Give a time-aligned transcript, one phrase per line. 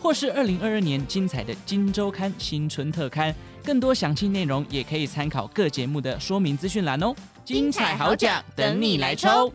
[0.00, 3.34] 或是二零二二年精彩的《金周刊》新春特刊。
[3.62, 7.14] 更多详细内容也可以参考各节目的说明资讯栏哦。
[7.44, 9.52] 精彩好奖等你来抽！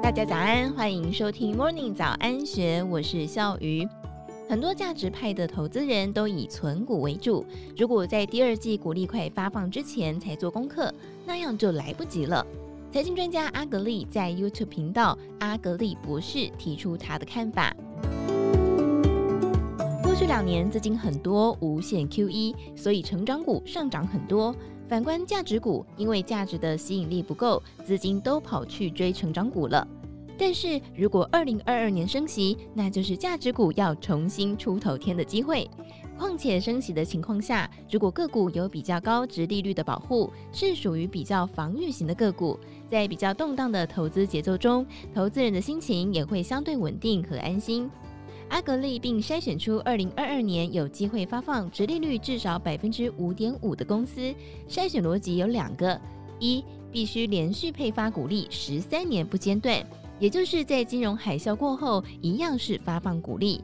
[0.00, 3.88] 大家早安，欢迎收听 Morning 早安学，我是笑鱼。
[4.48, 7.44] 很多价值派的投资人都以存股为主，
[7.76, 10.92] 如果在第二季股利快发放之前才做功课，
[11.26, 12.46] 那样就来不及了。
[12.92, 17.74] 财经专家阿格力在 YouTube 频道阿格力博士提出他的看法。
[20.02, 24.54] 过去两年资金很多，无限 QE，所以成长股上涨很多。
[24.90, 29.88] 反观价值股，因为价值的吸引力不够，资金都跑去追成长股了。
[30.36, 35.66] 但是如果二零二二年升息，那就是价值股要重新出头天的机会。
[36.22, 42.56] 况且升息的情况下，如果个股有比较高值利率的保护，是属于比较防御型的个股，
[42.86, 47.90] 在比较动荡的投资节奏中，投资人的心情也会相对稳定和安心。
[48.50, 54.32] 阿格力并筛选出二零二二年有机会发放殖利率至少百分之五点五的公司，
[54.68, 56.00] 筛选逻辑有两个：
[56.38, 59.84] 一，必须连续配发股利十三年不间断，
[60.20, 63.60] 也就是在金融海啸过后一样是发放股利；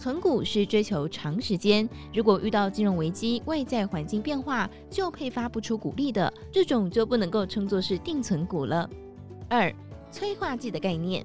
[0.00, 8.88] 存股是追求长时间，如果遇到金融危机、外在环境变化就配发不出股利的，这种就不能够称作是定存股了。
[9.46, 9.70] 二，
[10.10, 11.22] 催化剂的概念。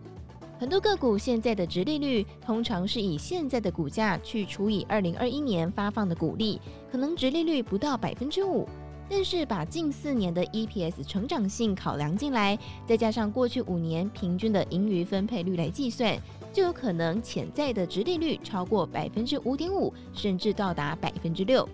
[0.59, 6.59] 很多个股现在的殖利率通常是以现在的股价去除以二零二一年发放的股利，
[6.91, 8.67] 可能殖利率不到百分之五。
[9.07, 16.17] 但是把近四年的 EPS 成长性考量进来，再加上过去五年平均的盈余分配率来计算，
[16.55, 21.67] 就有可能潜在的直利率超过百分之五点五，甚至到达百分之六。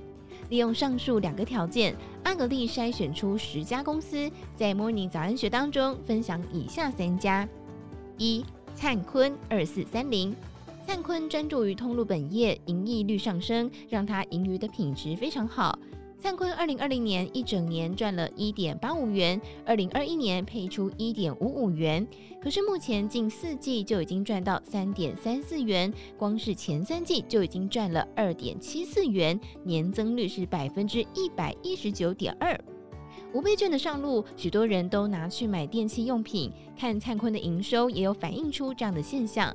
[0.49, 4.27] 利用上述两个条件，阿格力筛选出十家公司，
[4.57, 7.47] 在 Morning 早安学当中分享以下三家：
[8.17, 8.43] 一。
[8.73, 10.35] 灿坤二四三零，
[10.87, 15.77] 灿坤专注于通路本业，盈利率上升，让它盈余的品质非常好。
[16.21, 22.07] 灿坤二零二零年一整年赚了一点八五元，二零二一年配出一点五五元，
[22.39, 32.55] 可是目前近四季就已经赚到三点三四元，光是前三季就已经赚了二点七四元，年增率是百分之一百一十九点二。
[33.33, 36.51] 五倍券的上路，许多人都拿去买电器用品。
[36.77, 39.51] 看灿坤的营收，也有反映出这样的现象。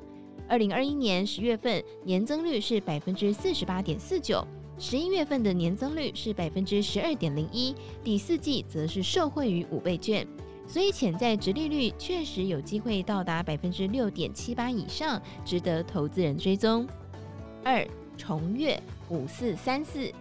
[0.49, 4.45] 二零二一年十月份年增率是百分之四十八点四九，
[4.79, 7.75] 十一月份的年增率是百分之十二点零一。
[8.03, 10.25] 第四季则是受惠于五倍券，
[10.67, 16.87] 所以潜在殖利率确实有机会到达百分之六点七八以上，值得投资人追踪。
[17.63, 17.85] 二
[18.15, 18.79] 重越
[19.09, 20.11] 五四三四。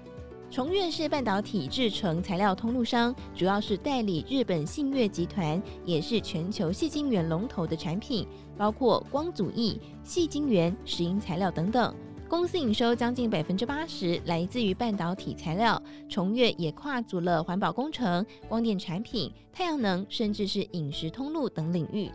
[0.49, 11.95] 重越是半导体制成材料通路商，主要是代理日本信越集团，也是全球细晶圆龙头的产品，包括光阻液、矽晶圆、石英材料等等。
[12.29, 15.81] 公司营收将近百分之八十来自于半导体材料。
[16.09, 22.11] 重越也跨足了环保工程、光电产品、太阳能，甚至是饮食通路等领域。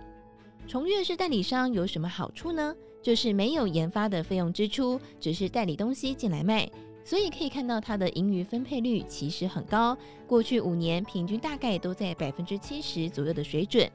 [0.67, 2.75] 重越是代理商有什么好处呢？
[3.01, 6.69] 就是没有研发的费用支出，只是代理东西进来卖。
[7.05, 9.97] 所以可以看到，它的盈余分配率其实很高，
[10.27, 13.89] 过去五年平均大概都在百分之七十左右的水准。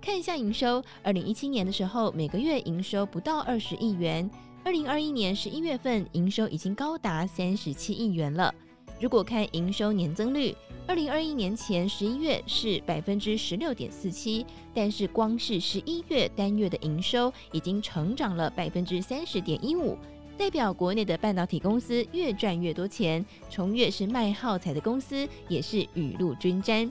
[0.00, 4.28] 看一下营收，二零一七年的时候，每个月营收不到二十亿元，
[4.64, 8.52] 二零二一年十一月份营收已经高达三十七亿元了。
[8.98, 19.98] 如果看营收年增率，二零二一年前十一月是百分之十六点四七，但是光是十一月单月的营收已经成长了百分之三十点一五。
[20.38, 26.90] 代表国内的半导体公司越赚越多钱，重越是卖耗材的公司，也是雨露均沾。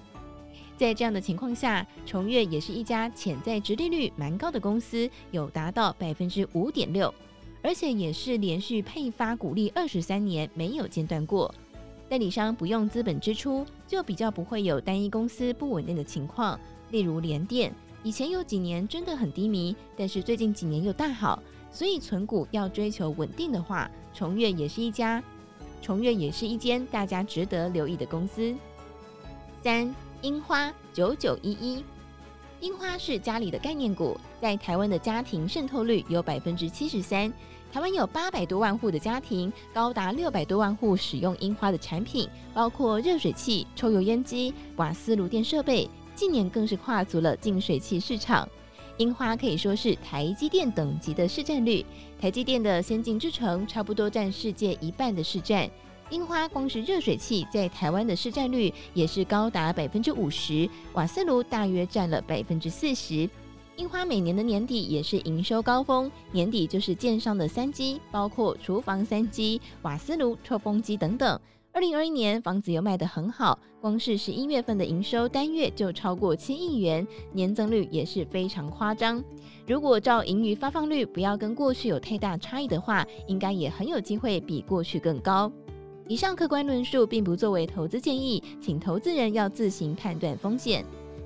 [0.77, 7.13] 在这样的情况下，重越也是一家潜在值利率蛮高的公司，有达到百分之五点六，
[7.63, 11.51] 而且也是连续配发股利二十三年没有间断过。
[12.09, 16.59] 代理商不用资本支出，就比较不会有单一公司不稳定的情况。
[16.91, 17.73] 例如联电，
[18.03, 21.41] 以前有几年真的很低迷，但是最近几年又大好。
[21.71, 25.23] 所以存股要追求稳定的话，重越也是一家，
[25.81, 28.53] 重越也是一间大家值得留意的公司。
[29.63, 31.83] 三，樱花九九一一，
[32.63, 37.29] 樱花是家里的概念股，在台湾的家庭渗透率有百分之七十三，
[37.73, 45.89] 台湾有八百多万户的家庭，高达六百多万户使用樱花的产品，包括热水器、抽油烟机、瓦斯炉电设备。
[46.15, 48.47] 近年更是跨足了净水器市场。
[48.95, 51.85] 樱花可以说是台积电等级的市占率，
[52.17, 55.69] 台积电的先进制程差不多占世界一半的市占。
[56.13, 63.27] 樱花光是热水器在台湾的市占率也是高达百分之五十，瓦斯炉大约占了百分之四十。
[63.77, 71.39] 樱花每年的年底也是营收高峰，年底就是建商的三机，包括厨房三机、瓦斯炉、抽风机等等。
[71.71, 79.19] 二零二一年房子又卖得很好，光是十一月份的营收单月就超过七亿元，年增率也是非常夸张。
[79.65, 85.51] 如果照盈余发放率不要跟过去有太大差异的话，应该也很有机会比过去更高。
[86.07, 90.83] 以上客观论述并不作为投资建议，请投资人要自行判断风险。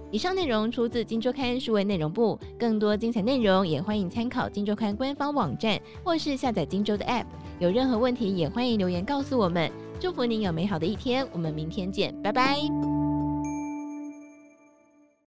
[0.09, 7.25] 以上内容出自《金周刊》数位内容部，更多精彩内容也欢迎参考《金周刊》官方网站或是下载《金周》的 App。
[7.59, 9.69] 有任何问题也欢迎留言告诉我们。
[9.99, 12.96] 祝福您有美好的一天，我们明天见，拜拜。